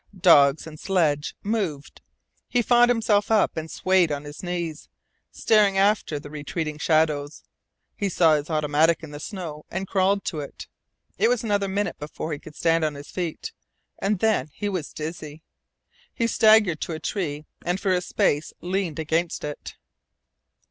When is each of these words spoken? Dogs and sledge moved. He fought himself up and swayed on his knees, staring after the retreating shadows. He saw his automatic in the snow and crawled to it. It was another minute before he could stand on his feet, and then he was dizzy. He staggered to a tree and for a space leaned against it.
Dogs 0.19 0.65
and 0.65 0.79
sledge 0.79 1.35
moved. 1.43 2.01
He 2.49 2.63
fought 2.63 2.89
himself 2.89 3.29
up 3.29 3.55
and 3.55 3.69
swayed 3.69 4.11
on 4.11 4.23
his 4.23 4.41
knees, 4.41 4.89
staring 5.29 5.77
after 5.77 6.19
the 6.19 6.31
retreating 6.31 6.79
shadows. 6.79 7.43
He 7.95 8.09
saw 8.09 8.33
his 8.33 8.49
automatic 8.49 9.03
in 9.03 9.11
the 9.11 9.19
snow 9.19 9.63
and 9.69 9.87
crawled 9.87 10.25
to 10.25 10.39
it. 10.39 10.65
It 11.19 11.27
was 11.27 11.43
another 11.43 11.67
minute 11.67 11.99
before 11.99 12.33
he 12.33 12.39
could 12.39 12.55
stand 12.55 12.83
on 12.83 12.95
his 12.95 13.11
feet, 13.11 13.51
and 13.99 14.17
then 14.17 14.47
he 14.53 14.67
was 14.69 14.91
dizzy. 14.91 15.43
He 16.15 16.25
staggered 16.25 16.81
to 16.81 16.93
a 16.93 16.99
tree 16.99 17.45
and 17.63 17.79
for 17.79 17.93
a 17.93 18.01
space 18.01 18.53
leaned 18.59 18.97
against 18.97 19.43
it. 19.43 19.75